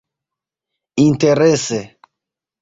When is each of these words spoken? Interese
Interese 1.05 1.79